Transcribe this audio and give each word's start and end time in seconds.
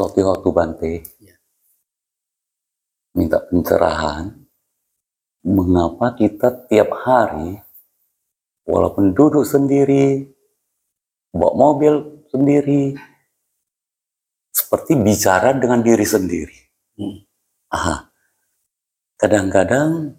suatu 0.00 0.24
waktu 0.24 0.48
Bante 0.48 0.92
Ya. 1.20 1.36
minta 3.12 3.36
pencerahan 3.36 4.32
mengapa 5.44 6.16
kita 6.16 6.64
tiap 6.72 6.88
hari 7.04 7.60
walaupun 8.64 9.12
duduk 9.12 9.44
sendiri 9.44 10.24
bawa 11.36 11.52
mobil 11.52 12.24
sendiri 12.32 12.96
seperti 14.48 14.96
bicara 14.96 15.52
dengan 15.52 15.84
diri 15.84 16.06
sendiri 16.08 16.56
Hmm. 16.96 17.20
Aha. 17.68 18.08
kadang-kadang 19.20 20.16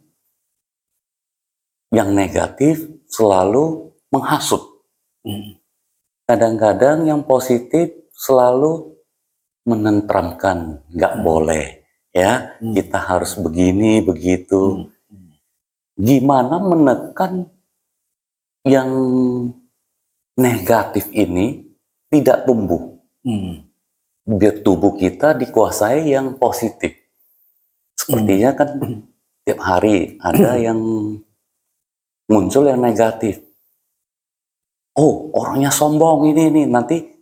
yang 1.90 2.14
negatif 2.14 2.86
selalu 3.10 3.98
menghasut 4.14 4.62
Hmm. 5.26 5.58
kadang-kadang 6.30 7.10
yang 7.10 7.26
positif 7.26 7.90
selalu 8.14 8.91
menentramkan 9.66 10.82
nggak 10.90 11.14
Hmm. 11.18 11.24
boleh 11.24 11.66
ya 12.12 12.58
Hmm. 12.60 12.74
kita 12.74 12.98
harus 12.98 13.38
begini 13.38 14.02
begitu 14.02 14.90
Hmm. 15.10 15.38
gimana 15.96 16.58
menekan 16.58 17.46
yang 18.66 18.90
negatif 20.38 21.10
ini 21.14 21.66
tidak 22.10 22.46
tumbuh 22.50 22.98
Hmm. 23.22 23.70
biar 24.26 24.66
tubuh 24.66 24.98
kita 24.98 25.38
dikuasai 25.38 26.10
yang 26.10 26.38
positif 26.42 26.98
sepertinya 27.94 28.52
kan 28.58 28.70
Hmm. 28.82 29.00
tiap 29.46 29.60
hari 29.62 30.18
ada 30.18 30.58
yang 30.68 30.80
muncul 32.26 32.64
yang 32.66 32.82
negatif 32.82 33.44
oh 34.98 35.30
orangnya 35.38 35.70
sombong 35.70 36.34
ini 36.34 36.50
ini 36.50 36.62
nanti 36.66 37.21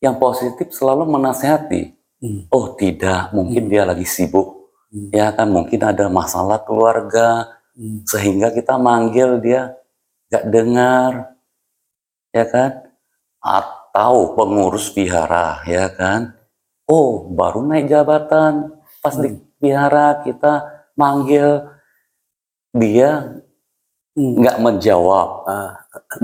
yang 0.00 0.16
positif 0.20 0.72
selalu 0.72 1.08
menasehati 1.08 1.96
Hmm. 2.16 2.48
oh 2.48 2.72
tidak 2.80 3.28
mungkin 3.36 3.68
dia 3.68 3.84
lagi 3.84 4.08
sibuk 4.08 4.72
Hmm. 4.88 5.12
ya 5.12 5.28
kan 5.36 5.52
mungkin 5.52 5.84
ada 5.84 6.08
masalah 6.08 6.64
keluarga 6.64 7.44
Hmm. 7.76 8.08
sehingga 8.08 8.48
kita 8.56 8.80
manggil 8.80 9.36
dia 9.36 9.76
gak 10.32 10.48
dengar 10.48 11.36
ya 12.32 12.44
kan 12.48 12.88
atau 13.36 14.32
pengurus 14.32 14.88
vihara 14.96 15.60
ya 15.68 15.92
kan 15.92 16.32
oh 16.88 17.28
baru 17.28 17.68
naik 17.68 17.92
jabatan 17.92 18.72
pas 19.04 19.14
di 19.20 19.36
vihara 19.60 20.24
kita 20.24 20.64
manggil 20.96 21.68
dia 22.72 23.10
Hmm. 23.28 23.45
Nggak 24.16 24.56
menjawab 24.64 25.28
Ah. 25.44 25.70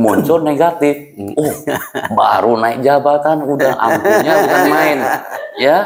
muncul 0.00 0.40
negatif 0.40 1.12
Hmm. 1.12 1.36
oh 1.36 1.52
baru 2.16 2.56
naik 2.56 2.80
jabatan 2.80 3.44
udah 3.44 3.72
ampunya 3.76 4.32
udah 4.40 4.60
main 4.66 4.98
ya 5.60 5.78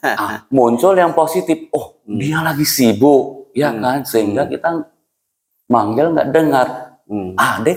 Ah, 0.00 0.46
muncul 0.54 0.94
yang 0.94 1.10
positif 1.12 1.66
oh 1.74 1.98
Hmm. 2.06 2.22
dia 2.22 2.38
lagi 2.40 2.62
sibuk 2.62 3.50
ya 3.52 3.74
Hmm. 3.74 3.82
kan 3.82 3.98
sehingga 4.06 4.46
Hmm. 4.46 4.52
kita 4.54 4.68
manggil 5.66 6.06
nggak 6.14 6.30
dengar 6.30 6.66
Hmm. 7.10 7.34
ah 7.34 7.58
deh 7.58 7.74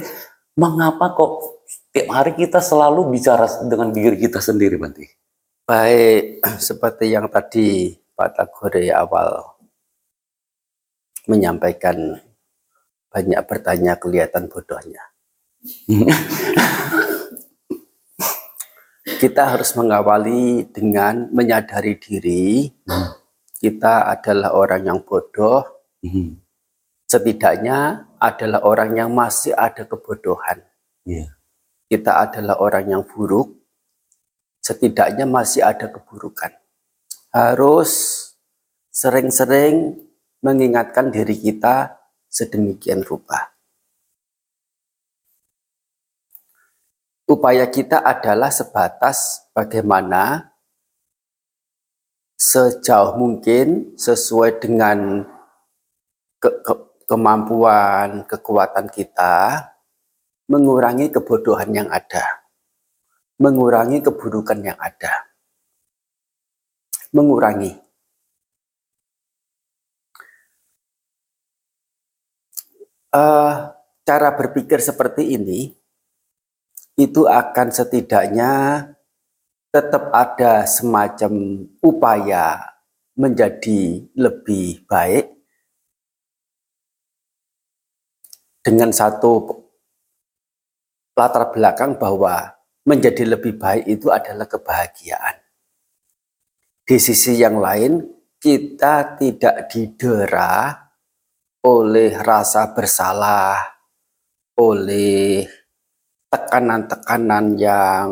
mengapa 0.53 1.17
kok 1.17 1.31
tiap 1.89 2.13
hari 2.13 2.38
kita 2.38 2.61
selalu 2.61 3.09
bicara 3.09 3.49
dengan 3.66 3.89
diri 3.89 4.21
kita 4.21 4.38
sendiri 4.38 4.77
Banti 4.77 5.05
Baik, 5.63 6.44
seperti 6.69 7.09
yang 7.09 7.25
tadi 7.31 7.89
Pak 8.13 8.38
Tagore 8.38 8.94
awal 8.94 9.41
menyampaikan 11.25 12.19
banyak 13.14 13.38
bertanya 13.45 13.94
kelihatan 14.02 14.50
bodohnya. 14.50 15.14
Kita 19.22 19.56
harus 19.56 19.78
mengawali 19.78 20.68
dengan 20.74 21.29
menyadari 21.31 21.96
diri 21.96 22.68
kita 23.63 24.12
adalah 24.12 24.52
orang 24.59 24.84
yang 24.84 25.00
bodoh, 25.00 25.63
setidaknya 27.07 28.12
adalah 28.19 28.59
orang 28.68 28.91
yang 29.00 29.09
masih 29.16 29.56
ada 29.56 29.88
kebodohan. 29.88 30.59
iya. 31.07 31.31
Kita 31.88 32.25
adalah 32.25 32.59
orang 32.59 32.90
yang 32.90 33.03
buruk, 33.07 33.53
setidaknya 34.59 35.23
masih 35.23 35.63
ada 35.63 35.88
keburukan. 35.88 36.52
Harus 37.31 37.91
sering-sering 38.91 40.02
mengingatkan 40.44 41.07
diri 41.13 41.40
kita 41.40 42.03
sedemikian 42.33 43.05
rupa. 43.05 43.53
Upaya 47.29 47.69
kita 47.69 48.01
adalah 48.01 48.49
sebatas 48.49 49.47
bagaimana 49.53 50.51
sejauh 52.35 53.16
mungkin 53.16 53.95
sesuai 53.95 54.59
dengan 54.59 55.23
ke- 56.41 56.59
ke- 56.59 57.07
kemampuan, 57.07 58.27
kekuatan 58.27 58.91
kita, 58.91 59.72
mengurangi 60.51 61.07
kebodohan 61.13 61.72
yang 61.72 61.88
ada, 61.88 62.43
mengurangi 63.39 64.03
keburukan 64.03 64.59
yang 64.59 64.75
ada, 64.81 65.31
mengurangi. 67.16 67.79
Eh, 73.13 73.53
cara 74.01 74.29
berpikir 74.34 74.81
seperti 74.81 75.38
ini 75.38 75.69
itu 76.97 77.29
akan 77.29 77.69
setidaknya 77.69 78.51
tetap 79.69 80.09
ada 80.09 80.66
semacam 80.66 81.62
upaya 81.85 82.73
menjadi 83.13 84.09
lebih 84.18 84.90
baik 84.90 85.29
dengan 88.66 88.90
satu 88.90 89.62
latar 91.13 91.53
belakang 91.53 92.02
bahwa 92.02 92.50
menjadi 92.81 93.38
lebih 93.38 93.62
baik 93.62 93.85
itu 93.85 94.09
adalah 94.09 94.50
kebahagiaan. 94.50 95.38
Di 96.81 96.97
sisi 96.97 97.38
yang 97.38 97.62
lain, 97.62 98.02
kita 98.41 99.22
tidak 99.22 99.69
didera 99.69 100.82
oleh 101.63 102.12
rasa 102.19 102.75
bersalah, 102.75 103.56
oleh 104.59 105.47
tekanan-tekanan 106.28 107.56
yang 107.56 108.09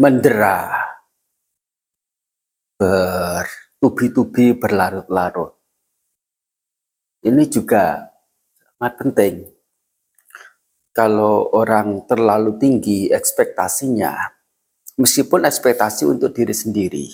mendera, 0.00 0.88
bertubi-tubi 2.80 4.56
berlarut-larut. 4.56 5.52
Ini 7.24 7.44
juga 7.48 8.08
sangat 8.76 8.94
penting. 9.00 9.34
Kalau 10.94 11.50
orang 11.52 12.06
terlalu 12.06 12.54
tinggi 12.56 13.10
ekspektasinya, 13.10 14.14
meskipun 14.96 15.42
ekspektasi 15.44 16.06
untuk 16.06 16.30
diri 16.30 16.54
sendiri, 16.54 17.06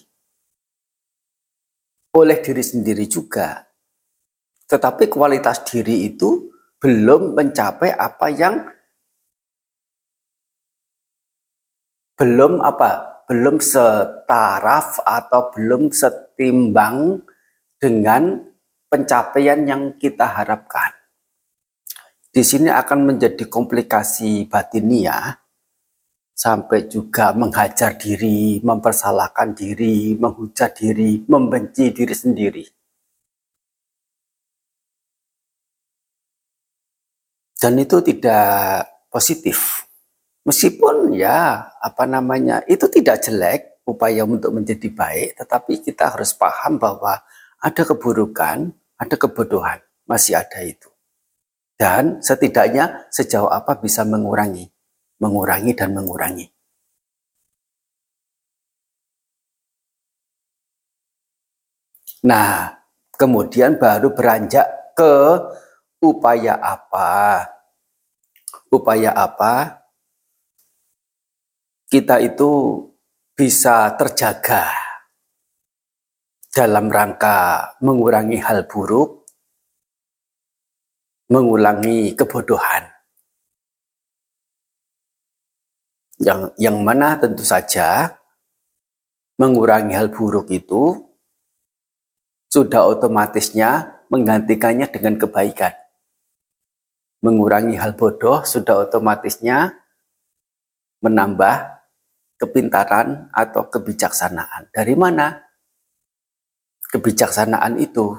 oleh 2.13 2.39
diri 2.45 2.61
sendiri 2.61 3.09
juga, 3.09 3.70
tetapi 4.71 5.11
kualitas 5.11 5.67
diri 5.67 6.07
itu 6.15 6.47
belum 6.79 7.35
mencapai 7.35 7.91
apa 7.91 8.27
yang 8.31 8.55
belum 12.15 12.63
apa 12.63 13.11
belum 13.27 13.59
setaraf 13.59 15.03
atau 15.03 15.51
belum 15.55 15.91
setimbang 15.91 17.23
dengan 17.79 18.43
pencapaian 18.91 19.63
yang 19.63 19.95
kita 19.99 20.27
harapkan. 20.27 20.91
Di 22.31 22.43
sini 22.43 22.67
akan 22.71 23.15
menjadi 23.15 23.47
komplikasi 23.47 24.51
batinia 24.51 25.39
sampai 26.35 26.91
juga 26.91 27.31
menghajar 27.35 27.95
diri, 27.95 28.59
mempersalahkan 28.63 29.55
diri, 29.55 30.19
menghujat 30.19 30.75
diri, 30.79 31.23
membenci 31.27 31.95
diri 31.95 32.15
sendiri. 32.15 32.80
Dan 37.61 37.77
itu 37.77 38.01
tidak 38.01 38.89
positif. 39.13 39.85
Meskipun 40.49 41.13
ya 41.13 41.69
apa 41.77 42.09
namanya 42.09 42.65
itu 42.65 42.89
tidak 42.89 43.21
jelek 43.21 43.85
upaya 43.85 44.25
untuk 44.25 44.57
menjadi 44.57 44.89
baik, 44.89 45.37
tetapi 45.37 45.85
kita 45.85 46.17
harus 46.17 46.33
paham 46.33 46.81
bahwa 46.81 47.21
ada 47.61 47.83
keburukan, 47.85 48.73
ada 48.97 49.15
kebodohan, 49.21 49.85
masih 50.09 50.41
ada 50.41 50.65
itu. 50.65 50.89
Dan 51.77 52.25
setidaknya 52.25 53.13
sejauh 53.13 53.53
apa 53.53 53.77
bisa 53.77 54.09
mengurangi, 54.09 54.73
mengurangi 55.21 55.77
dan 55.77 55.93
mengurangi. 55.93 56.49
Nah, 62.25 62.81
kemudian 63.17 63.81
baru 63.81 64.13
beranjak 64.13 64.93
ke 64.93 65.13
upaya 66.01 66.57
apa? 66.57 67.45
Upaya 68.73 69.13
apa? 69.13 69.85
Kita 71.91 72.19
itu 72.23 72.83
bisa 73.37 73.93
terjaga 73.97 74.69
dalam 76.51 76.91
rangka 76.91 77.73
mengurangi 77.83 78.39
hal 78.41 78.67
buruk, 78.67 79.27
mengulangi 81.31 82.15
kebodohan. 82.15 82.91
Yang 86.21 86.53
yang 86.61 86.77
mana 86.85 87.17
tentu 87.17 87.43
saja 87.43 88.13
mengurangi 89.41 89.97
hal 89.97 90.13
buruk 90.13 90.53
itu 90.53 91.11
sudah 92.53 92.87
otomatisnya 92.93 94.05
menggantikannya 94.13 94.91
dengan 94.91 95.17
kebaikan. 95.17 95.73
Mengurangi 97.21 97.77
hal 97.77 97.97
bodoh 98.01 98.41
sudah 98.49 98.89
otomatisnya 98.89 99.77
menambah 101.05 101.81
kepintaran 102.41 103.29
atau 103.29 103.69
kebijaksanaan. 103.69 104.73
Dari 104.73 104.97
mana 104.97 105.37
kebijaksanaan 106.89 107.77
itu? 107.77 108.17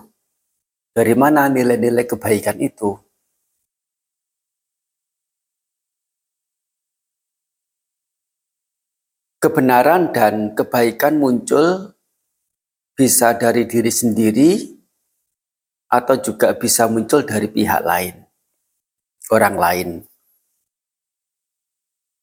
Dari 0.94 1.18
mana 1.18 1.50
nilai-nilai 1.50 2.06
kebaikan 2.06 2.62
itu? 2.62 2.94
Kebenaran 9.42 10.14
dan 10.14 10.54
kebaikan 10.54 11.18
muncul 11.18 11.98
bisa 12.94 13.34
dari 13.34 13.66
diri 13.66 13.90
sendiri 13.90 14.78
atau 15.90 16.22
juga 16.22 16.54
bisa 16.54 16.86
muncul 16.86 17.26
dari 17.26 17.50
pihak 17.50 17.82
lain, 17.82 18.21
orang 19.32 19.56
lain. 19.56 19.90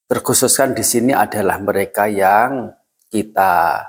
Terkhususkan 0.08 0.72
di 0.72 0.84
sini 0.84 1.12
adalah 1.12 1.60
mereka 1.60 2.08
yang 2.08 2.72
kita 3.12 3.84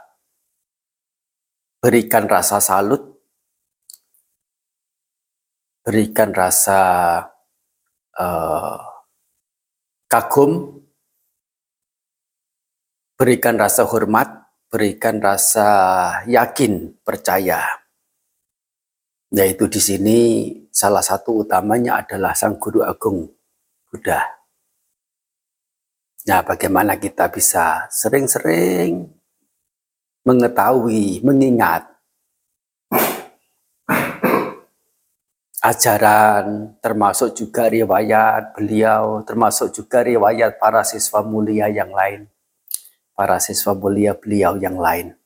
berikan 1.79 2.27
rasa 2.27 2.59
salut, 2.59 3.03
berikan 5.79 6.35
rasa 6.35 6.79
uh, 8.19 8.79
kagum, 10.11 10.83
berikan 13.15 13.55
rasa 13.55 13.87
hormat, 13.87 14.27
berikan 14.67 15.23
rasa 15.23 15.67
yakin, 16.27 16.99
percaya. 16.99 17.63
Yaitu 19.31 19.71
di 19.71 19.79
sini 19.79 20.19
salah 20.79 21.03
satu 21.03 21.43
utamanya 21.43 21.99
adalah 21.99 22.31
Sang 22.31 22.55
Guru 22.55 22.79
Agung 22.79 23.27
Buddha. 23.91 24.23
Nah, 26.23 26.39
bagaimana 26.47 26.95
kita 26.95 27.27
bisa 27.27 27.91
sering-sering 27.91 29.03
mengetahui, 30.23 31.19
mengingat 31.19 31.83
ajaran, 35.59 36.79
termasuk 36.79 37.35
juga 37.35 37.67
riwayat 37.67 38.55
beliau, 38.55 39.19
termasuk 39.27 39.75
juga 39.75 39.99
riwayat 40.07 40.55
para 40.55 40.87
siswa 40.87 41.19
mulia 41.19 41.67
yang 41.67 41.91
lain 41.91 42.31
para 43.19 43.35
siswa 43.43 43.75
mulia 43.75 44.15
beliau 44.15 44.55
yang 44.55 44.79
lain. 44.79 45.18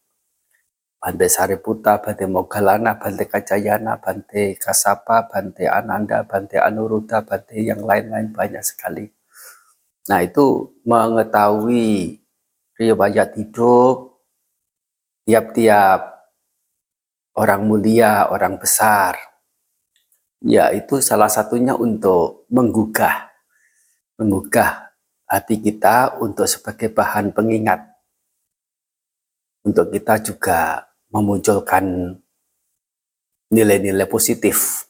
Bante 1.03 1.27
Sariputa, 1.27 2.00
Bante 2.00 2.23
Mogalana, 2.23 2.95
Bante 2.95 3.27
Kajayana, 3.27 4.00
Bante 4.00 4.55
Kasapa, 4.55 5.27
Bante 5.27 5.67
Ananda, 5.67 6.23
Bante 6.23 6.55
Anuruddha, 6.55 7.27
Bante 7.27 7.59
yang 7.59 7.83
lain-lain 7.83 8.31
banyak 8.31 8.63
sekali. 8.63 9.11
Nah 10.07 10.23
itu 10.23 10.71
mengetahui 10.88 12.23
riwayat 12.79 13.35
hidup 13.35 14.15
tiap-tiap 15.27 16.23
orang 17.35 17.67
mulia, 17.67 18.31
orang 18.31 18.55
besar. 18.55 19.19
Ya 20.39 20.71
itu 20.71 21.03
salah 21.03 21.27
satunya 21.27 21.75
untuk 21.75 22.47
menggugah, 22.47 23.27
menggugah 24.23 24.95
hati 25.27 25.59
kita 25.59 26.15
untuk 26.23 26.47
sebagai 26.47 26.95
bahan 26.95 27.35
pengingat. 27.35 27.91
Untuk 29.67 29.91
kita 29.91 30.19
juga 30.23 30.93
memunculkan 31.13 32.18
nilai-nilai 33.54 34.10
positif. 34.10 34.89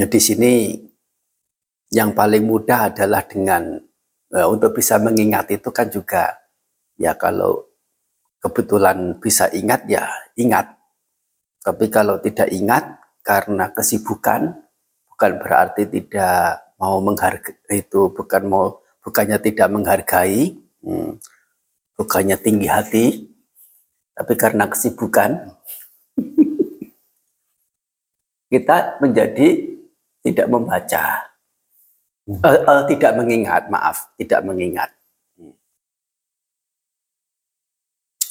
Nah, 0.00 0.08
di 0.08 0.20
sini 0.22 0.52
yang 1.92 2.16
paling 2.16 2.44
mudah 2.48 2.92
adalah 2.92 3.24
dengan 3.28 3.76
uh, 4.32 4.46
untuk 4.48 4.80
bisa 4.80 4.96
mengingat 4.96 5.52
itu 5.52 5.68
kan 5.68 5.92
juga 5.92 6.36
ya 6.96 7.12
kalau 7.20 7.68
kebetulan 8.40 9.20
bisa 9.20 9.52
ingat 9.52 9.84
ya 9.84 10.08
ingat. 10.40 10.72
Tapi 11.60 11.90
kalau 11.92 12.16
tidak 12.22 12.48
ingat 12.48 12.96
karena 13.20 13.68
kesibukan 13.74 14.56
bukan 15.10 15.32
berarti 15.42 15.84
tidak 15.90 16.64
mau 16.78 17.02
menghargai 17.02 17.58
itu 17.74 18.08
bukan 18.14 18.42
mau 18.46 18.80
bukannya 19.02 19.36
tidak 19.42 19.68
menghargai 19.68 20.54
hmm, 20.86 21.18
bukannya 21.98 22.38
tinggi 22.38 22.70
hati 22.70 23.26
tapi 24.14 24.34
karena 24.38 24.70
kesibukan 24.70 25.58
kita 28.54 29.02
menjadi 29.02 29.66
tidak 30.22 30.46
membaca 30.46 31.26
uh, 32.30 32.46
uh, 32.46 32.82
tidak 32.86 33.12
mengingat 33.18 33.66
maaf 33.66 34.14
tidak 34.14 34.46
mengingat 34.46 34.94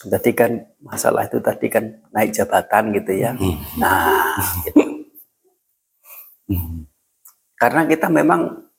tadi 0.08 0.32
kan 0.32 0.64
masalah 0.80 1.28
itu 1.28 1.44
tadi 1.44 1.68
kan 1.68 1.84
naik 2.16 2.32
jabatan 2.32 2.96
gitu 2.96 3.12
ya 3.12 3.36
hmm. 3.36 3.60
nah 3.76 4.40
gitu. 4.64 4.88
Karena 7.58 7.90
kita 7.90 8.08
memang 8.08 8.70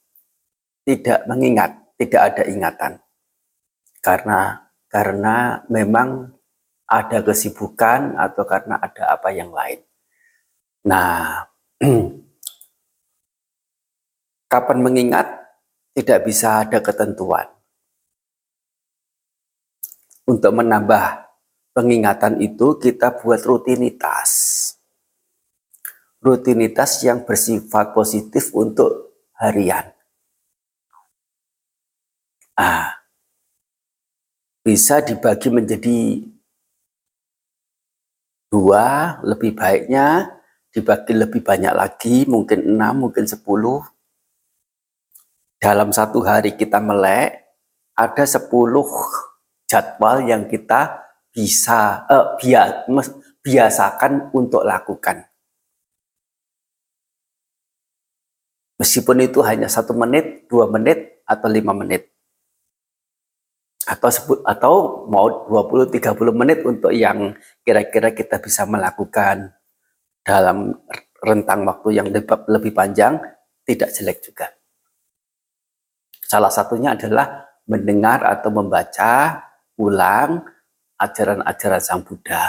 tidak 0.86 1.26
mengingat, 1.26 1.70
tidak 1.98 2.22
ada 2.32 2.42
ingatan. 2.46 2.92
Karena 3.98 4.67
karena 4.88 5.64
memang 5.68 6.32
ada 6.88 7.20
kesibukan 7.20 8.16
atau 8.16 8.44
karena 8.48 8.80
ada 8.80 9.12
apa 9.12 9.28
yang 9.30 9.52
lain. 9.52 9.84
Nah, 10.88 11.44
kapan 14.52 14.78
mengingat 14.80 15.28
tidak 15.92 16.24
bisa 16.24 16.64
ada 16.64 16.80
ketentuan. 16.80 17.46
Untuk 20.28 20.52
menambah 20.52 21.24
pengingatan 21.72 22.40
itu 22.44 22.76
kita 22.76 23.16
buat 23.16 23.40
rutinitas 23.44 24.68
rutinitas 26.18 27.02
yang 27.06 27.22
bersifat 27.22 27.94
positif 27.94 28.50
untuk 28.54 29.22
harian. 29.38 29.94
Ah, 32.58 32.97
bisa 34.68 35.00
dibagi 35.00 35.48
menjadi 35.48 36.20
dua, 38.52 39.16
lebih 39.24 39.56
baiknya 39.56 40.28
dibagi 40.68 41.16
lebih 41.16 41.40
banyak 41.40 41.72
lagi, 41.72 42.28
mungkin 42.28 42.76
enam, 42.76 43.08
mungkin 43.08 43.24
sepuluh. 43.24 43.80
Dalam 45.56 45.88
satu 45.88 46.20
hari 46.20 46.52
kita 46.52 46.84
melek, 46.84 47.48
ada 47.96 48.24
sepuluh 48.28 48.84
jadwal 49.64 50.20
yang 50.28 50.44
kita 50.44 51.00
bisa 51.32 52.04
eh, 52.04 52.28
biasakan 53.40 54.36
untuk 54.36 54.68
lakukan. 54.68 55.24
Meskipun 58.76 59.24
itu 59.24 59.40
hanya 59.48 59.72
satu 59.72 59.96
menit, 59.96 60.44
dua 60.44 60.68
menit, 60.68 61.24
atau 61.24 61.48
lima 61.48 61.72
menit. 61.72 62.17
Atau 63.88 64.08
sebut 64.12 64.38
atau 64.44 65.04
mau 65.08 65.48
20-30 65.48 66.12
menit 66.36 66.60
untuk 66.60 66.92
yang 66.92 67.32
kira-kira 67.64 68.12
kita 68.12 68.36
bisa 68.36 68.68
melakukan 68.68 69.56
dalam 70.20 70.76
rentang 71.24 71.64
waktu 71.64 71.96
yang 71.96 72.08
lebih 72.52 72.72
panjang, 72.76 73.16
tidak 73.64 73.88
jelek 73.96 74.20
juga. 74.20 74.52
Salah 76.20 76.52
satunya 76.52 76.92
adalah 76.92 77.48
mendengar 77.64 78.20
atau 78.28 78.52
membaca 78.52 79.40
ulang 79.80 80.44
ajaran-ajaran 81.00 81.80
Sang 81.80 82.04
Buddha, 82.04 82.44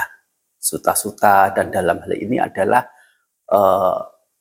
suta-suta, 0.60 1.56
dan 1.56 1.72
dalam 1.72 2.04
hal 2.04 2.14
ini 2.20 2.36
adalah 2.36 2.84
uh, 3.48 3.96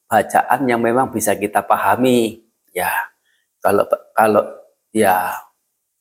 bacaan 0.09 0.65
yang 0.65 0.81
memang 0.81 1.13
bisa 1.13 1.37
kita 1.37 1.61
pahami 1.63 2.41
ya 2.73 2.89
kalau 3.61 3.85
kalau 4.17 4.43
ya 4.89 5.37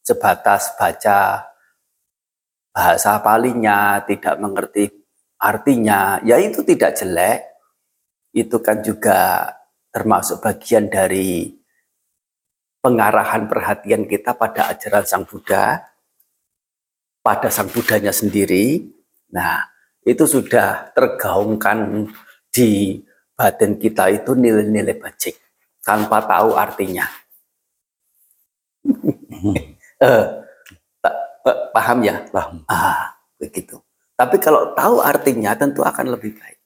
sebatas 0.08 0.72
baca 0.80 1.44
bahasa 2.72 3.20
palinya 3.20 4.00
tidak 4.08 4.40
mengerti 4.40 4.88
artinya 5.36 6.24
ya 6.24 6.40
itu 6.40 6.64
tidak 6.64 6.96
jelek 6.96 7.44
itu 8.32 8.56
kan 8.64 8.80
juga 8.80 9.52
termasuk 9.92 10.40
bagian 10.40 10.88
dari 10.88 11.52
pengarahan 12.80 13.52
perhatian 13.52 14.08
kita 14.08 14.32
pada 14.38 14.72
ajaran 14.72 15.04
Sang 15.04 15.28
Buddha 15.28 15.84
pada 17.28 17.52
sang 17.52 17.68
Budanya 17.68 18.16
sendiri. 18.16 18.88
Nah, 19.36 19.68
itu 20.08 20.24
sudah 20.24 20.96
tergaungkan 20.96 22.08
di 22.48 23.04
batin 23.36 23.76
kita 23.76 24.08
itu 24.16 24.32
nilai-nilai 24.32 24.96
bajik 24.96 25.36
tanpa 25.84 26.24
tahu 26.24 26.56
artinya. 26.56 27.04
Eh, 30.02 30.26
paham 31.74 32.00
ya? 32.04 32.26
Paham. 32.30 32.64
Ah, 32.70 33.16
begitu. 33.38 33.80
Tapi 34.18 34.42
kalau 34.42 34.74
tahu 34.74 35.02
artinya 35.02 35.54
tentu 35.54 35.86
akan 35.86 36.18
lebih 36.18 36.34
baik. 36.34 36.60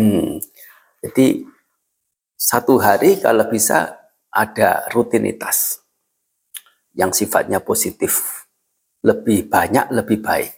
Hmm. 0.00 0.40
Jadi 1.04 1.44
satu 2.34 2.80
hari 2.80 3.20
kalau 3.20 3.46
bisa 3.46 4.08
ada 4.32 4.88
rutinitas 4.90 5.84
yang 6.96 7.12
sifatnya 7.12 7.60
positif. 7.60 8.44
Lebih 9.04 9.52
banyak, 9.52 9.92
lebih 9.92 10.24
baik. 10.24 10.52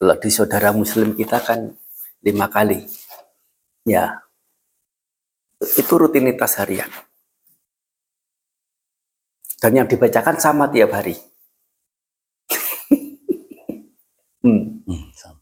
Kalau 0.00 0.16
di 0.16 0.30
saudara 0.32 0.72
muslim 0.72 1.12
kita 1.12 1.38
kan 1.44 1.68
lima 2.24 2.48
kali. 2.48 2.80
Ya, 3.84 4.24
itu 5.60 5.94
rutinitas 5.94 6.58
harian. 6.58 6.88
Dan 9.62 9.78
yang 9.78 9.86
dibacakan 9.86 10.42
sama 10.42 10.66
tiap 10.74 10.90
hari. 10.90 11.14
hmm. 14.42 14.82
Hmm, 14.82 15.06
sama. 15.14 15.38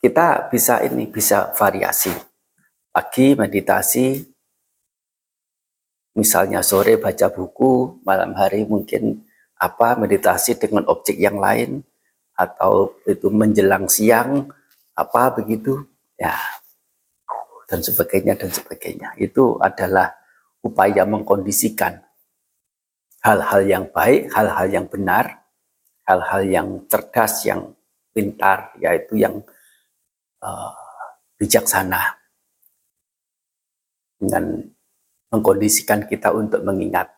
Kita 0.00 0.48
bisa 0.48 0.80
ini, 0.80 1.04
bisa 1.04 1.52
variasi. 1.52 2.08
Pagi 2.88 3.36
meditasi, 3.36 4.16
misalnya 6.16 6.64
sore 6.64 6.96
baca 6.96 7.28
buku, 7.28 8.00
malam 8.00 8.32
hari 8.32 8.64
mungkin 8.64 9.20
apa 9.60 10.00
meditasi 10.00 10.56
dengan 10.56 10.88
objek 10.88 11.20
yang 11.20 11.36
lain, 11.36 11.84
atau 12.32 12.96
itu 13.04 13.28
menjelang 13.28 13.92
siang, 13.92 14.48
apa 14.96 15.36
begitu, 15.36 15.84
ya, 16.16 16.32
dan 17.68 17.84
sebagainya, 17.84 18.40
dan 18.40 18.48
sebagainya. 18.48 19.12
Itu 19.20 19.60
adalah 19.60 20.16
upaya 20.64 21.04
mengkondisikan 21.04 22.03
hal-hal 23.24 23.62
yang 23.64 23.84
baik, 23.88 24.28
hal-hal 24.36 24.68
yang 24.68 24.86
benar, 24.86 25.48
hal-hal 26.04 26.42
yang 26.44 26.68
cerdas, 26.92 27.48
yang 27.48 27.72
pintar, 28.12 28.76
yaitu 28.76 29.16
yang 29.16 29.40
uh, 30.44 30.76
bijaksana 31.40 32.20
dengan 34.20 34.68
mengkondisikan 35.32 36.04
kita 36.04 36.30
untuk 36.36 36.60
mengingat. 36.62 37.08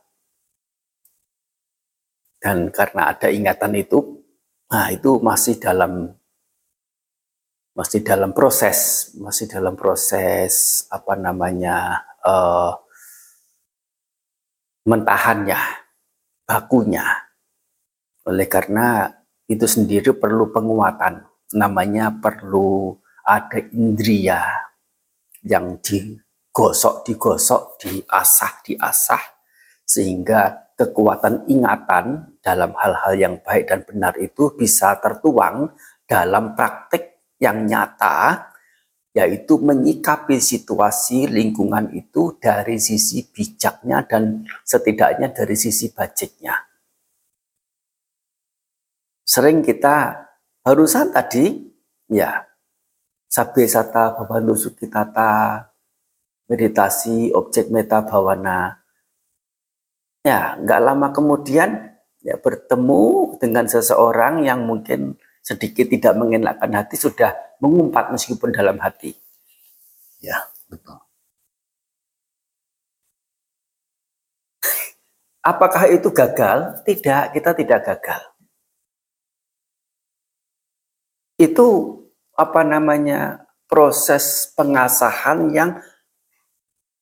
Dan 2.38 2.70
karena 2.70 3.10
ada 3.10 3.26
ingatan 3.26 3.74
itu, 3.74 4.22
nah 4.70 4.86
itu 4.94 5.18
masih 5.18 5.58
dalam 5.58 6.14
masih 7.76 8.00
dalam 8.00 8.32
proses, 8.32 9.10
masih 9.20 9.50
dalam 9.50 9.76
proses 9.76 10.86
apa 10.88 11.12
namanya 11.18 12.06
uh, 12.24 12.72
mentahannya, 14.86 15.85
bakunya. 16.46 17.04
Oleh 18.24 18.46
karena 18.46 19.10
itu 19.50 19.66
sendiri 19.66 20.14
perlu 20.14 20.50
penguatan, 20.50 21.26
namanya 21.54 22.14
perlu 22.14 22.94
ada 23.26 23.58
indria 23.74 24.42
yang 25.42 25.78
digosok, 25.82 27.06
digosok, 27.06 27.78
diasah, 27.82 28.52
diasah, 28.66 29.22
sehingga 29.86 30.70
kekuatan 30.74 31.46
ingatan 31.46 32.38
dalam 32.42 32.74
hal-hal 32.78 33.14
yang 33.14 33.34
baik 33.42 33.70
dan 33.70 33.82
benar 33.86 34.14
itu 34.18 34.54
bisa 34.54 34.98
tertuang 34.98 35.74
dalam 36.06 36.54
praktik 36.54 37.34
yang 37.38 37.66
nyata, 37.66 38.50
yaitu 39.16 39.56
menyikapi 39.56 40.36
situasi 40.36 41.24
lingkungan 41.24 41.88
itu 41.96 42.36
dari 42.36 42.76
sisi 42.76 43.24
bijaknya 43.24 44.04
dan 44.04 44.44
setidaknya 44.60 45.32
dari 45.32 45.56
sisi 45.56 45.88
budgetnya. 45.88 46.52
Sering 49.24 49.64
kita 49.64 50.20
barusan 50.60 51.16
tadi, 51.16 51.48
ya, 52.12 52.44
Sabe 53.24 53.64
Sata 53.64 54.12
Babandu 54.12 54.52
Sukitata, 54.52 55.64
meditasi 56.52 57.32
objek 57.32 57.72
meta 57.72 58.04
bawana. 58.04 58.84
Ya, 60.28 60.60
nggak 60.60 60.80
lama 60.84 61.08
kemudian 61.16 61.96
ya 62.20 62.36
bertemu 62.36 63.34
dengan 63.40 63.64
seseorang 63.64 64.44
yang 64.44 64.68
mungkin 64.68 65.16
sedikit 65.40 65.88
tidak 65.88 66.18
mengenakkan 66.20 66.74
hati 66.74 67.00
sudah 67.00 67.45
mengumpat 67.60 68.12
meskipun 68.12 68.52
dalam 68.52 68.76
hati. 68.80 69.14
Ya, 70.20 70.48
betul. 70.68 70.98
Apakah 75.50 75.88
itu 75.92 76.08
gagal? 76.10 76.82
Tidak, 76.84 77.32
kita 77.36 77.50
tidak 77.54 77.80
gagal. 77.84 78.22
Itu 81.36 82.00
apa 82.32 82.64
namanya 82.64 83.44
proses 83.68 84.48
pengasahan 84.56 85.52
yang 85.52 85.76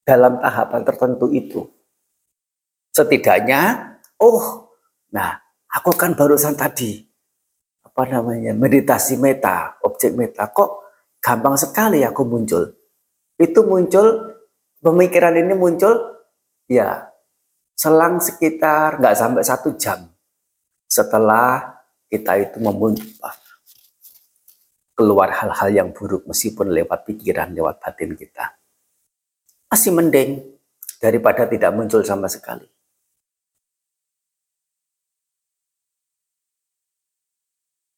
dalam 0.05 0.41
tahapan 0.41 0.83
tertentu 0.85 1.31
itu. 1.31 1.71
Setidaknya, 2.95 3.95
oh, 4.21 4.71
nah, 5.11 5.39
aku 5.71 5.91
kan 5.95 6.15
barusan 6.15 6.55
tadi 6.55 7.04
apa 7.95 8.11
namanya 8.11 8.51
meditasi 8.59 9.15
meta, 9.15 9.79
objek 9.87 10.19
meta 10.19 10.51
kok 10.51 10.83
gampang 11.23 11.55
sekali 11.55 12.03
aku 12.03 12.27
muncul. 12.27 12.75
Itu 13.39 13.63
muncul 13.63 14.35
pemikiran 14.83 15.39
ini 15.39 15.55
muncul 15.55 15.95
ya 16.67 17.07
selang 17.79 18.19
sekitar 18.19 18.99
nggak 18.99 19.15
sampai 19.15 19.47
satu 19.47 19.79
jam 19.79 20.11
setelah 20.91 21.79
kita 22.11 22.35
itu 22.43 22.59
memuncul 22.59 23.07
keluar 24.99 25.31
hal-hal 25.31 25.71
yang 25.71 25.89
buruk 25.95 26.27
meskipun 26.27 26.75
lewat 26.75 27.07
pikiran, 27.07 27.55
lewat 27.55 27.79
batin 27.79 28.19
kita. 28.19 28.59
Masih 29.71 29.95
mending 29.95 30.43
daripada 30.99 31.47
tidak 31.47 31.71
muncul 31.71 32.03
sama 32.03 32.27
sekali. 32.27 32.74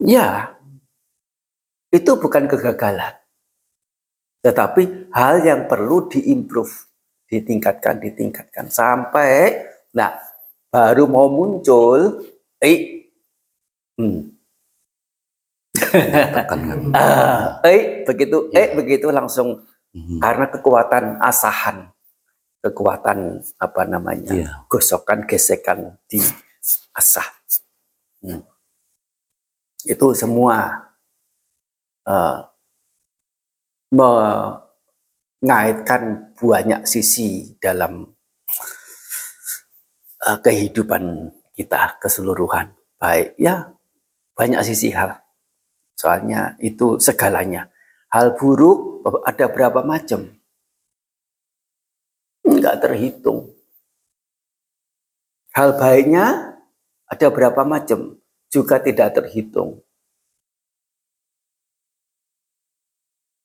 Ya, 0.07 0.55
itu 1.91 2.15
bukan 2.15 2.47
kegagalan. 2.47 3.19
Tetapi 4.47 5.11
hal 5.11 5.43
yang 5.43 5.67
perlu 5.67 6.07
diimprove, 6.07 6.71
ditingkatkan, 7.27 7.99
ditingkatkan. 7.99 8.71
Sampai, 8.71 9.67
nah, 9.91 10.15
baru 10.71 11.11
mau 11.11 11.27
muncul, 11.27 12.23
eh, 12.63 13.11
hmm, 13.99 14.37
ah, 16.97 17.61
eh 17.67 18.07
begitu 18.07 18.49
eh 18.55 18.73
begitu 18.73 19.13
langsung 19.13 19.67
hmm. 19.93 20.21
karena 20.23 20.47
kekuatan 20.49 21.05
asahan 21.21 21.91
kekuatan 22.65 23.45
apa 23.61 23.83
namanya 23.85 24.33
yeah. 24.33 24.53
gosokan 24.67 25.29
gesekan 25.29 26.01
di 26.09 26.19
asah 26.97 27.29
hmm. 28.25 28.56
Itu 29.87 30.13
semua 30.13 30.91
uh, 32.11 32.43
mengaitkan 35.41 36.35
banyak 36.37 36.83
sisi 36.85 37.55
dalam 37.63 38.11
uh, 40.27 40.39
kehidupan 40.43 41.31
kita 41.55 41.97
keseluruhan 42.03 42.75
baik 42.99 43.33
ya 43.39 43.73
banyak 44.37 44.61
sisi 44.67 44.91
hal 44.93 45.27
Soalnya 45.97 46.55
itu 46.61 47.01
segalanya. 47.01 47.73
Hal 48.13 48.37
buruk 48.37 49.03
ada 49.25 49.49
berapa 49.49 49.81
macam? 49.81 50.29
Enggak 52.45 52.85
terhitung. 52.85 53.57
Hal 55.57 55.81
baiknya 55.81 56.55
ada 57.09 57.27
berapa 57.33 57.65
macam? 57.65 58.21
Juga 58.57 58.81
tidak 58.81 59.21
terhitung. 59.21 59.85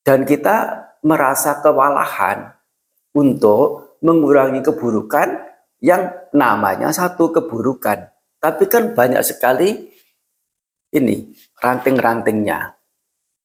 Dan 0.08 0.24
kita 0.24 0.88
merasa 1.04 1.60
kewalahan 1.60 2.56
untuk 3.12 4.00
mengurangi 4.00 4.64
keburukan 4.64 5.52
yang 5.84 6.16
namanya 6.32 6.96
satu 6.96 7.30
keburukan. 7.36 8.08
Tapi 8.40 8.64
kan 8.72 8.96
banyak 8.96 9.22
sekali 9.22 9.92
ini 10.96 11.30
ranting-rantingnya, 11.62 12.74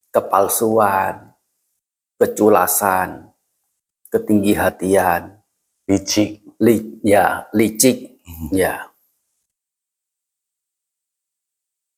kepalsuan, 0.09 1.37
keculasan, 2.17 3.29
ketinggi 4.09 4.53
hatian, 4.57 5.37
licik, 5.85 6.41
li, 6.57 6.99
ya 7.05 7.45
licik, 7.53 8.23
hmm. 8.25 8.49
ya. 8.55 8.89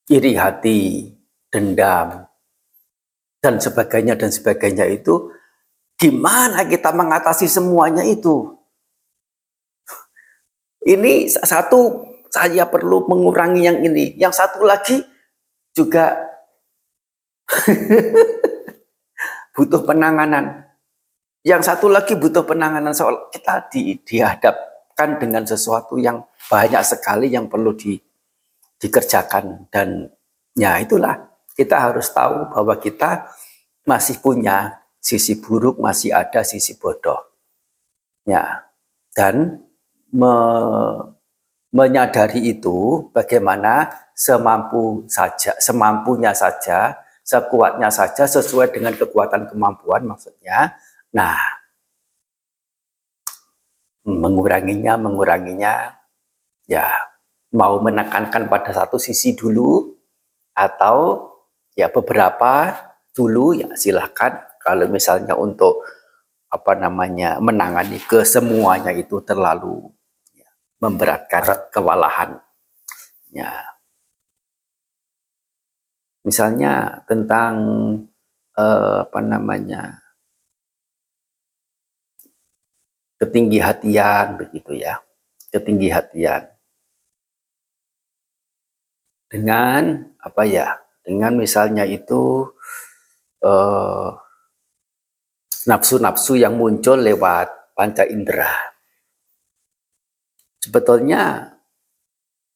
Iri 0.09 0.33
hati, 0.33 1.05
dendam, 1.53 2.25
dan 3.39 3.55
sebagainya 3.61 4.19
dan 4.19 4.33
sebagainya 4.33 4.89
itu 4.89 5.31
gimana 5.95 6.65
kita 6.65 6.91
mengatasi 6.91 7.45
semuanya 7.47 8.03
itu? 8.03 8.57
Ini 10.83 11.29
satu 11.29 12.09
saya 12.33 12.65
perlu 12.65 13.05
mengurangi 13.05 13.67
yang 13.67 13.77
ini, 13.85 14.17
yang 14.17 14.33
satu 14.33 14.65
lagi 14.65 15.01
juga 15.73 16.17
butuh 19.55 19.81
penanganan. 19.85 20.65
Yang 21.43 21.71
satu 21.71 21.87
lagi 21.87 22.19
butuh 22.19 22.43
penanganan 22.43 22.91
soal 22.91 23.31
kita 23.31 23.71
di, 23.71 23.95
dihadapkan 24.03 25.19
dengan 25.19 25.47
sesuatu 25.47 25.95
yang 25.95 26.19
banyak 26.51 26.83
sekali 26.83 27.31
yang 27.31 27.47
perlu 27.47 27.71
di, 27.75 27.95
dikerjakan 28.79 29.67
dan 29.69 30.09
ya 30.55 30.79
itulah 30.79 31.29
kita 31.59 31.75
harus 31.75 32.07
tahu 32.15 32.48
bahwa 32.55 32.79
kita 32.79 33.27
masih 33.83 34.24
punya 34.24 34.79
sisi 35.03 35.39
buruk, 35.39 35.79
masih 35.79 36.15
ada 36.15 36.39
sisi 36.43 36.79
bodoh. 36.79 37.19
Ya. 38.24 38.63
Dan 39.12 39.59
me, 40.15 40.33
menyadari 41.75 42.55
itu 42.55 43.09
bagaimana 43.12 43.91
semampu 44.15 45.03
saja, 45.12 45.57
semampunya 45.59 46.31
saja 46.31 46.95
sekuatnya 47.29 47.93
saja 47.93 48.25
sesuai 48.25 48.74
dengan 48.74 48.95
kekuatan 48.98 49.51
kemampuan 49.51 50.01
maksudnya. 50.07 50.79
Nah, 51.13 51.38
menguranginya, 54.01 54.98
menguranginya, 54.98 55.93
ya 56.65 57.08
mau 57.53 57.81
menekankan 57.81 58.45
pada 58.45 58.69
satu 58.69 59.01
sisi 59.01 59.33
dulu 59.33 59.89
atau 60.53 61.29
ya 61.73 61.89
beberapa 61.89 62.75
dulu 63.13 63.57
ya 63.57 63.69
silahkan. 63.73 64.45
Kalau 64.59 64.85
misalnya 64.91 65.33
untuk 65.33 65.81
apa 66.49 66.73
namanya 66.77 67.37
menangani 67.41 67.97
ke 68.01 68.25
semuanya 68.25 68.91
itu 68.93 69.21
terlalu 69.23 69.87
ya, 70.35 70.49
memberatkan 70.83 71.71
kewalahan. 71.73 72.37
Ya. 73.33 73.49
Misalnya 76.27 77.01
tentang 77.07 77.55
eh, 78.57 78.97
apa 79.07 79.19
namanya 79.23 80.03
ketinggi 83.17 83.59
hatian 83.63 84.37
begitu 84.37 84.75
ya, 84.75 84.99
ketinggi 85.49 85.89
hatian. 85.89 86.58
Dengan 89.29 90.09
apa 90.19 90.43
ya? 90.43 90.74
Dengan 91.05 91.38
misalnya 91.38 91.86
itu 91.86 92.50
eh, 93.45 94.09
nafsu-nafsu 95.69 96.41
yang 96.41 96.57
muncul 96.57 96.98
lewat 96.98 97.77
panca 97.77 98.03
indera. 98.09 98.74
Sebetulnya 100.59 101.55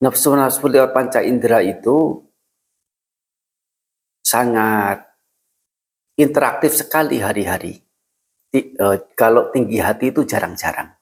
nafsu-nafsu 0.03 0.67
lewat 0.67 0.91
panca 0.91 1.23
indera 1.23 1.63
itu 1.63 2.19
sangat 4.25 5.03
interaktif 6.17 6.73
sekali 6.73 7.19
hari-hari. 7.19 7.79
Uh, 8.53 9.01
kalau 9.17 9.49
tinggi 9.49 9.81
hati 9.81 10.13
itu 10.13 10.21
jarang-jarang. 10.29 10.93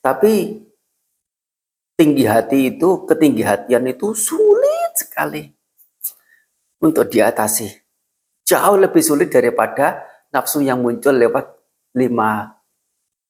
Tapi 0.00 0.64
tinggi 1.96 2.28
hati 2.28 2.76
itu, 2.76 3.08
ketinggi 3.08 3.42
hatian 3.42 3.88
itu 3.88 4.12
sulit 4.12 4.92
sekali 4.94 5.48
untuk 6.84 7.08
diatasi. 7.08 7.72
Jauh 8.46 8.76
lebih 8.78 9.02
sulit 9.02 9.32
daripada 9.32 10.04
nafsu 10.30 10.62
yang 10.62 10.84
muncul 10.84 11.16
lewat 11.16 11.56
lima 11.96 12.52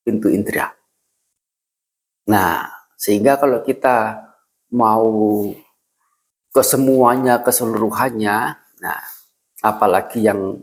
pintu 0.03 0.29
indera. 0.29 0.75
Nah, 2.27 2.67
sehingga 2.99 3.39
kalau 3.39 3.63
kita 3.63 4.27
mau 4.75 5.07
kesemuanya, 6.51 7.41
keseluruhannya. 7.41 8.37
Nah, 8.83 9.01
apalagi 9.63 10.27
yang 10.27 10.59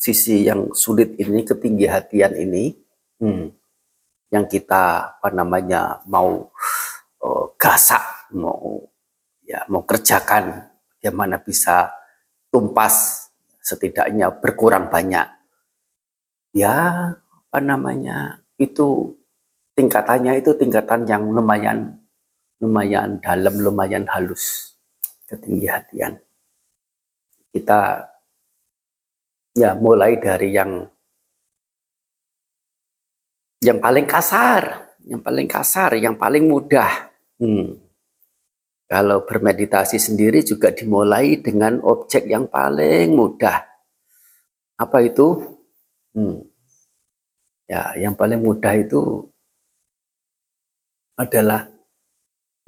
sisi 0.00 0.48
yang 0.48 0.72
sulit 0.72 1.14
ini, 1.20 1.44
ketinggi 1.44 1.86
hatian 1.86 2.32
ini, 2.40 2.72
hmm, 3.20 3.46
yang 4.32 4.48
kita 4.48 5.14
apa 5.20 5.28
namanya 5.30 6.00
mau 6.08 6.50
uh, 7.24 7.44
gasak, 7.56 8.28
mau 8.36 8.84
ya 9.44 9.64
mau 9.72 9.82
kerjakan, 9.88 10.68
bagaimana 11.00 11.40
bisa 11.40 11.88
tumpas 12.52 13.26
setidaknya 13.64 14.28
berkurang 14.36 14.92
banyak. 14.92 15.26
Ya, 16.54 16.76
apa 17.18 17.58
namanya 17.58 18.44
itu 18.60 19.18
tingkatannya 19.74 20.38
itu 20.38 20.54
tingkatan 20.54 21.08
yang 21.08 21.26
lumayan 21.32 21.98
lumayan 22.62 23.18
dalam, 23.18 23.58
lumayan 23.58 24.06
halus 24.06 24.76
ketinggi 25.26 25.66
hatian. 25.66 26.14
Kita 27.50 28.06
ya 29.54 29.74
mulai 29.78 30.18
dari 30.18 30.50
yang 30.54 30.82
yang 33.64 33.80
paling 33.80 34.04
kasar, 34.04 34.94
yang 35.08 35.24
paling 35.24 35.48
kasar, 35.48 35.96
yang 35.96 36.14
paling 36.20 36.44
mudah. 36.44 37.13
Hmm. 37.42 37.80
Kalau 38.84 39.24
bermeditasi 39.24 39.96
sendiri 39.98 40.44
juga 40.44 40.70
dimulai 40.70 41.40
dengan 41.40 41.80
objek 41.82 42.28
yang 42.28 42.46
paling 42.46 43.16
mudah. 43.16 43.64
Apa 44.78 45.02
itu? 45.02 45.58
Hmm. 46.14 46.44
Ya, 47.64 47.96
yang 47.96 48.14
paling 48.14 48.44
mudah 48.44 48.76
itu 48.76 49.24
adalah 51.16 51.66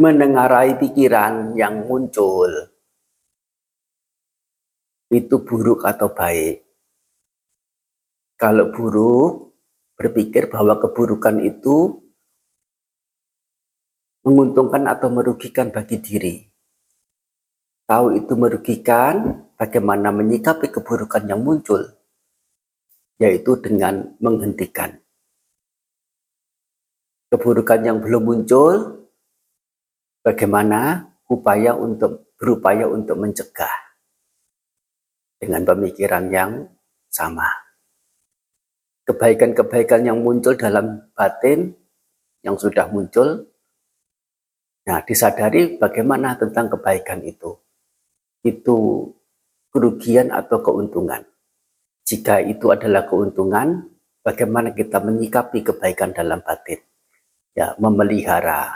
menengarai 0.01 0.81
pikiran 0.81 1.53
yang 1.55 1.85
muncul 1.85 2.49
itu 5.11 5.37
buruk 5.47 5.87
atau 5.87 6.11
baik. 6.11 6.67
Kalau 8.37 8.69
buruk, 8.75 9.55
berpikir 9.97 10.53
bahwa 10.53 10.77
keburukan 10.77 11.41
itu 11.41 12.05
menguntungkan 14.27 14.91
atau 14.91 15.07
merugikan 15.07 15.71
bagi 15.71 16.03
diri. 16.03 16.43
Tahu 17.87 18.19
itu 18.19 18.35
merugikan, 18.35 19.47
bagaimana 19.55 20.11
menyikapi 20.11 20.75
keburukan 20.75 21.23
yang 21.31 21.47
muncul, 21.47 21.87
yaitu 23.23 23.55
dengan 23.63 24.19
menghentikan. 24.19 24.99
Keburukan 27.31 27.81
yang 27.87 28.03
belum 28.03 28.23
muncul, 28.27 29.07
bagaimana 30.27 31.15
upaya 31.31 31.79
untuk 31.79 32.35
berupaya 32.35 32.91
untuk 32.91 33.23
mencegah 33.23 33.71
dengan 35.39 35.63
pemikiran 35.63 36.27
yang 36.35 36.53
sama. 37.07 37.47
Kebaikan-kebaikan 39.07 40.03
yang 40.03 40.19
muncul 40.19 40.59
dalam 40.59 41.07
batin 41.15 41.71
yang 42.43 42.59
sudah 42.59 42.91
muncul, 42.91 43.47
nah 44.87 45.03
disadari 45.03 45.77
bagaimana 45.77 46.39
tentang 46.39 46.71
kebaikan 46.73 47.21
itu. 47.27 47.59
Itu 48.47 49.11
kerugian 49.75 50.31
atau 50.31 50.63
keuntungan. 50.63 51.27
Jika 52.07 52.39
itu 52.41 52.71
adalah 52.71 53.05
keuntungan, 53.05 53.93
bagaimana 54.23 54.71
kita 54.71 55.03
menyikapi 55.03 55.67
kebaikan 55.67 56.15
dalam 56.15 56.39
batin? 56.39 56.79
Ya, 57.53 57.75
memelihara, 57.83 58.73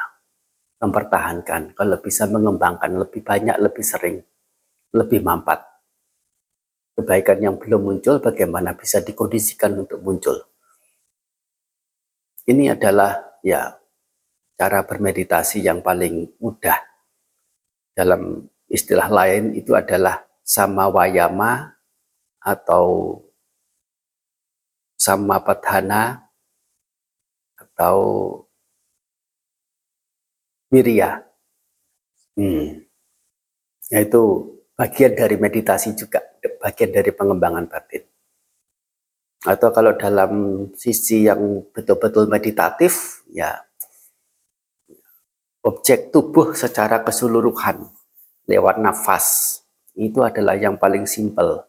mempertahankan, 0.82 1.72
kalau 1.78 1.96
bisa 2.02 2.26
mengembangkan 2.26 2.90
lebih 3.00 3.22
banyak, 3.22 3.56
lebih 3.62 3.84
sering, 3.86 4.18
lebih 4.92 5.22
mampat. 5.22 5.62
Kebaikan 6.98 7.38
yang 7.40 7.56
belum 7.56 7.80
muncul, 7.80 8.18
bagaimana 8.20 8.74
bisa 8.74 8.98
dikondisikan 9.00 9.78
untuk 9.78 10.02
muncul. 10.04 10.36
Ini 12.44 12.74
adalah 12.74 13.40
ya 13.46 13.79
cara 14.60 14.84
bermeditasi 14.84 15.64
yang 15.64 15.80
paling 15.80 16.36
mudah. 16.36 16.76
Dalam 17.96 18.44
istilah 18.68 19.08
lain 19.08 19.56
itu 19.56 19.72
adalah 19.72 20.20
sama 20.44 20.92
wayama 20.92 21.80
atau 22.44 23.16
sama 25.00 25.40
padhana 25.40 26.28
atau 27.56 27.96
Wirya. 30.68 31.24
Hmm. 32.36 32.84
Yaitu 33.88 34.22
bagian 34.76 35.16
dari 35.16 35.40
meditasi 35.40 35.96
juga, 35.96 36.20
bagian 36.60 36.92
dari 36.92 37.10
pengembangan 37.16 37.64
batin. 37.64 38.04
Atau 39.40 39.72
kalau 39.72 39.96
dalam 39.96 40.32
sisi 40.76 41.24
yang 41.26 41.64
betul-betul 41.72 42.28
meditatif, 42.28 43.24
ya 43.32 43.69
objek 45.60 46.12
tubuh 46.12 46.52
secara 46.56 47.04
keseluruhan 47.04 47.84
lewat 48.48 48.80
nafas. 48.80 49.60
Itu 49.94 50.24
adalah 50.24 50.56
yang 50.56 50.80
paling 50.80 51.04
simpel. 51.04 51.66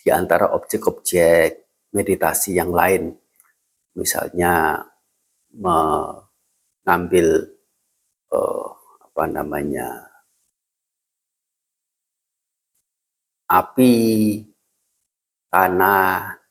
Di 0.00 0.12
antara 0.12 0.52
objek-objek 0.52 1.64
meditasi 1.92 2.56
yang 2.56 2.72
lain. 2.72 3.16
Misalnya 3.96 4.82
mengambil 5.54 7.26
uh, 8.34 8.68
apa 9.00 9.24
namanya 9.30 10.10
api, 13.48 14.42
tanah, 15.46 16.42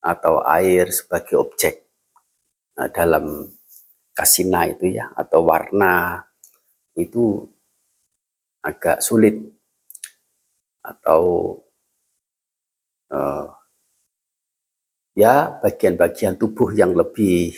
atau 0.00 0.40
air 0.48 0.88
sebagai 0.88 1.36
objek. 1.36 1.84
Nah, 2.80 2.88
dalam 2.88 3.52
kasina 4.20 4.68
itu 4.68 5.00
ya 5.00 5.08
atau 5.16 5.40
warna 5.48 6.20
itu 6.92 7.48
agak 8.60 9.00
sulit. 9.00 9.40
Atau 10.84 11.56
uh, 13.12 13.48
ya 15.16 15.60
bagian-bagian 15.60 16.36
tubuh 16.36 16.72
yang 16.76 16.92
lebih 16.92 17.56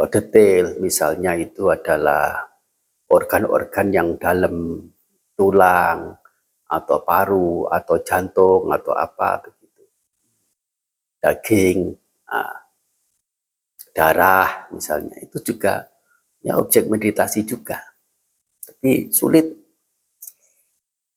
uh, 0.00 0.08
detail. 0.08 0.80
Misalnya 0.80 1.36
itu 1.36 1.68
adalah 1.68 2.48
organ-organ 3.12 3.88
yang 3.92 4.08
dalam 4.16 4.88
tulang 5.36 6.16
atau 6.66 6.98
paru 7.04 7.68
atau 7.68 7.96
jantung 8.00 8.72
atau 8.72 8.92
apa 8.96 9.44
begitu. 9.44 9.84
Daging 11.20 11.92
uh, 12.32 12.65
darah 13.96 14.68
misalnya 14.68 15.16
itu 15.24 15.40
juga 15.40 15.88
ya 16.44 16.60
objek 16.60 16.84
meditasi 16.92 17.48
juga. 17.48 17.80
Tapi 18.60 19.08
sulit. 19.08 19.64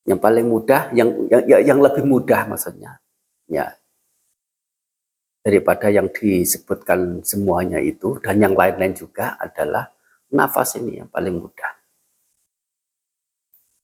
Yang 0.08 0.20
paling 0.26 0.48
mudah, 0.50 0.90
yang 0.98 1.30
yang, 1.30 1.46
yang 1.46 1.80
lebih 1.86 2.02
mudah 2.02 2.50
maksudnya, 2.50 2.98
ya. 3.46 3.78
Daripada 5.46 5.94
yang 5.94 6.10
disebutkan 6.10 7.22
semuanya 7.22 7.78
itu 7.78 8.18
dan 8.18 8.42
yang 8.42 8.58
lain-lain 8.58 8.98
juga 8.98 9.38
adalah 9.38 9.86
nafas 10.34 10.82
ini 10.82 10.98
yang 10.98 11.10
paling 11.14 11.38
mudah, 11.38 11.72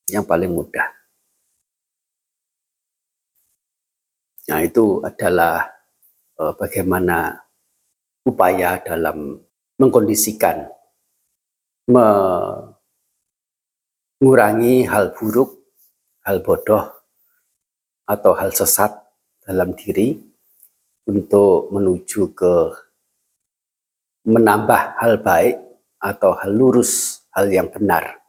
yang 0.09 0.25
paling 0.25 0.49
mudah. 0.49 0.89
Nah 4.49 4.59
itu 4.65 5.05
adalah 5.05 5.69
uh, 6.41 6.53
bagaimana 6.57 7.44
upaya 8.25 8.81
dalam 8.81 9.39
mengkondisikan, 9.77 10.65
mengurangi 14.19 14.89
hal 14.89 15.13
buruk 15.13 15.65
hal 16.25 16.41
bodoh 16.41 16.81
atau 18.09 18.33
hal 18.33 18.49
sesat 18.49 18.89
dalam 19.45 19.77
diri 19.77 20.17
untuk 21.05 21.69
menuju 21.69 22.33
ke 22.33 22.53
menambah 24.25 24.97
hal 24.97 25.21
baik 25.21 25.61
atau 26.01 26.33
hal 26.33 26.49
lurus, 26.49 27.21
hal 27.29 27.45
yang 27.45 27.69
benar. 27.69 28.25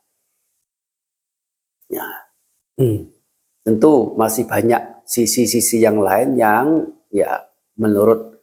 Ya. 1.89 2.05
Hmm. 2.77 3.09
Tentu 3.65 4.13
masih 4.21 4.45
banyak 4.45 5.09
sisi-sisi 5.09 5.81
yang 5.81 6.05
lain 6.05 6.37
yang 6.37 6.85
ya 7.09 7.49
menurut 7.81 8.36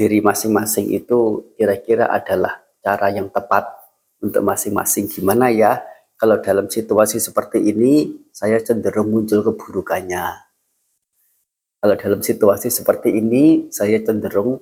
diri 0.00 0.24
masing-masing 0.24 0.96
itu 0.96 1.52
kira-kira 1.60 2.08
adalah 2.08 2.64
cara 2.80 3.12
yang 3.12 3.28
tepat 3.28 3.68
untuk 4.24 4.40
masing-masing 4.40 5.12
gimana 5.12 5.52
ya 5.52 5.84
kalau 6.20 6.36
dalam 6.44 6.68
situasi 6.68 7.16
seperti 7.16 7.72
ini, 7.72 8.12
saya 8.28 8.60
cenderung 8.60 9.08
muncul 9.08 9.40
keburukannya. 9.40 10.52
Kalau 11.80 11.96
dalam 11.96 12.20
situasi 12.20 12.68
seperti 12.68 13.16
ini, 13.16 13.72
saya 13.72 13.96
cenderung 14.04 14.60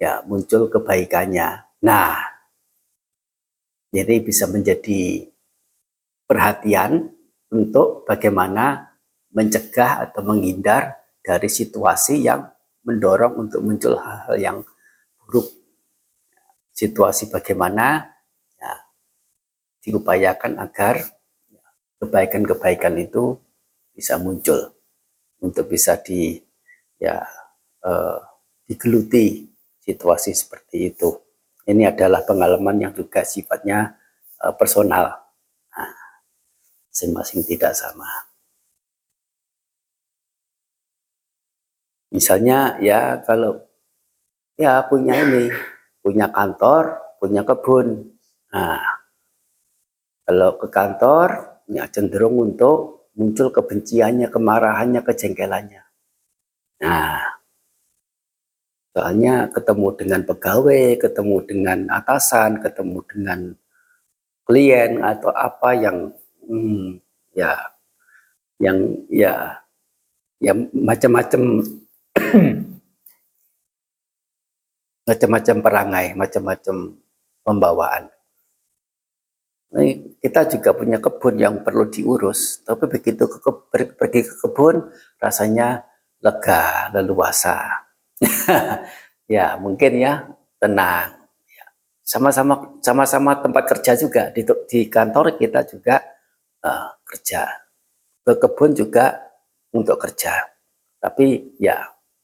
ya 0.00 0.24
muncul 0.24 0.72
kebaikannya. 0.72 1.68
Nah, 1.84 2.16
jadi 3.92 4.24
bisa 4.24 4.48
menjadi 4.48 5.28
perhatian 6.24 7.12
untuk 7.52 8.08
bagaimana 8.08 8.96
mencegah 9.36 10.08
atau 10.08 10.24
menghindar 10.24 10.96
dari 11.20 11.52
situasi 11.52 12.24
yang 12.24 12.48
mendorong 12.86 13.48
untuk 13.48 13.60
muncul 13.60 13.96
hal-hal 14.00 14.36
yang 14.40 14.58
buruk. 15.20 15.46
Situasi 16.72 17.28
bagaimana 17.28 18.10
diupayakan 19.80 20.60
agar 20.60 21.00
kebaikan-kebaikan 22.00 22.96
itu 23.00 23.36
bisa 23.92 24.20
muncul 24.20 24.76
untuk 25.40 25.68
bisa 25.68 25.96
di 26.00 26.36
ya 27.00 27.20
uh, 27.84 28.20
digeluti 28.68 29.48
situasi 29.80 30.36
seperti 30.36 30.92
itu. 30.92 31.08
Ini 31.64 31.92
adalah 31.92 32.24
pengalaman 32.24 32.88
yang 32.88 32.92
juga 32.92 33.24
sifatnya 33.24 33.96
uh, 34.40 34.52
personal, 34.56 35.12
nah, 35.72 35.92
masing-masing 36.88 37.44
tidak 37.44 37.76
sama. 37.76 38.29
Misalnya 42.10 42.78
ya 42.82 43.22
kalau 43.22 43.62
ya 44.58 44.82
punya 44.86 45.14
ini, 45.22 45.50
punya 46.02 46.26
kantor, 46.30 46.98
punya 47.22 47.46
kebun, 47.46 48.10
nah 48.50 48.82
kalau 50.26 50.58
ke 50.58 50.66
kantor, 50.70 51.58
ya 51.70 51.86
cenderung 51.90 52.38
untuk 52.38 53.10
muncul 53.18 53.50
kebenciannya, 53.50 54.30
kemarahannya, 54.30 55.02
kejengkelannya. 55.02 55.82
Nah, 56.86 57.40
soalnya 58.94 59.50
ketemu 59.50 59.88
dengan 59.98 60.20
pegawai, 60.26 60.98
ketemu 60.98 61.36
dengan 61.46 61.78
atasan, 61.90 62.62
ketemu 62.62 62.98
dengan 63.06 63.40
klien 64.46 64.98
atau 64.98 65.30
apa 65.30 65.70
yang 65.78 66.10
hmm, 66.46 66.98
ya 67.34 67.54
yang 68.58 68.78
ya 69.06 69.62
ya 70.42 70.52
macam-macam 70.74 71.62
macam-macam 75.08 75.56
perangai, 75.62 76.06
macam-macam 76.14 76.76
pembawaan 77.42 78.10
kita 80.18 80.50
juga 80.50 80.74
punya 80.74 80.98
kebun 80.98 81.38
yang 81.38 81.62
perlu 81.62 81.86
diurus, 81.86 82.66
tapi 82.66 82.90
begitu 82.90 83.30
ke, 83.30 83.38
pergi 83.70 84.26
ke 84.26 84.34
kebun 84.42 84.90
rasanya 85.22 85.86
lega, 86.18 86.90
leluasa. 86.90 87.86
ya 89.30 89.54
mungkin 89.62 89.92
ya 89.94 90.26
tenang. 90.58 91.22
Ya, 91.46 91.64
sama-sama 92.02 92.82
sama-sama 92.82 93.38
tempat 93.38 93.64
kerja 93.70 93.94
juga 93.94 94.34
di, 94.34 94.42
di 94.42 94.90
kantor 94.90 95.38
kita 95.38 95.62
juga 95.62 96.02
uh, 96.66 96.90
kerja, 97.06 97.46
ke 98.26 98.32
kebun 98.42 98.74
juga 98.74 99.22
untuk 99.70 100.02
kerja. 100.02 100.50
Tapi 100.98 101.54
ya 101.62 101.78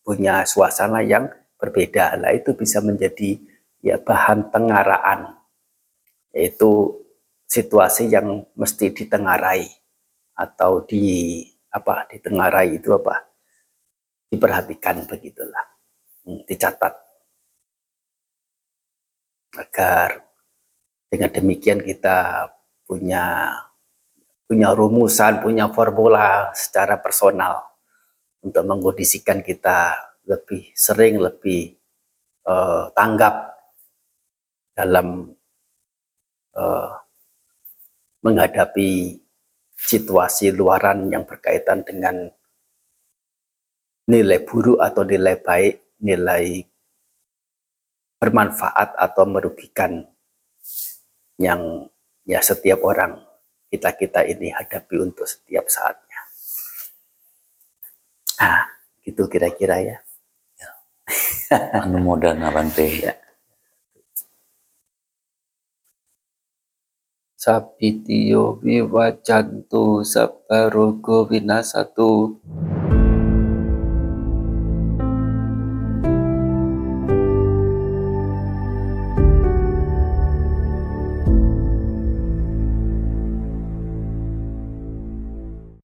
punya 0.06 0.46
suasana 0.46 1.02
yang 1.02 1.26
berbeda. 1.58 2.14
Lah 2.22 2.30
itu 2.30 2.54
bisa 2.54 2.78
menjadi 2.78 3.42
ya 3.82 3.98
bahan 3.98 4.54
tengaraan 4.54 5.34
yaitu 6.30 6.94
situasi 7.50 8.12
yang 8.12 8.46
mesti 8.54 8.94
ditengarai 8.94 9.66
atau 10.38 10.86
di 10.86 11.42
apa 11.74 12.06
ditengarai 12.06 12.78
itu 12.78 12.94
apa? 12.94 13.26
Diperhatikan 14.30 15.02
begitulah. 15.10 15.66
Hmm, 16.22 16.46
dicatat. 16.46 16.94
Agar 19.58 20.22
dengan 21.10 21.30
demikian 21.34 21.82
kita 21.82 22.46
punya 22.86 23.50
punya 24.46 24.70
rumusan 24.70 25.42
punya 25.42 25.66
formula 25.74 26.54
secara 26.54 26.94
personal 27.02 27.75
untuk 28.46 28.62
mengkondisikan 28.62 29.42
kita 29.42 29.98
lebih 30.30 30.70
sering 30.78 31.18
lebih 31.18 31.74
uh, 32.46 32.86
tanggap 32.94 33.58
dalam 34.78 35.34
uh, 36.54 36.90
menghadapi 38.22 39.18
situasi 39.74 40.54
luaran 40.54 41.10
yang 41.10 41.26
berkaitan 41.26 41.82
dengan 41.82 42.30
nilai 44.06 44.38
buruk 44.46 44.78
atau 44.78 45.02
nilai 45.02 45.36
baik, 45.42 45.98
nilai 46.02 46.62
bermanfaat 48.22 48.94
atau 48.94 49.24
merugikan 49.26 50.06
yang 51.36 51.90
ya 52.24 52.40
setiap 52.40 52.80
orang 52.86 53.20
kita-kita 53.68 54.24
ini 54.24 54.54
hadapi 54.54 54.96
untuk 55.02 55.26
setiap 55.26 55.66
saatnya. 55.68 56.05
Ah, 58.38 58.68
gitu 59.04 59.24
kira-kira 59.32 59.76
ya. 59.80 59.96
Anu 61.84 61.98
modern 62.06 62.40
Bante. 62.54 62.86
Ya. 63.04 63.12
Sabitio 67.42 68.42
Viwajantu 68.64 69.84
Sabarogo 70.12 71.16
Winasatu 71.30 72.10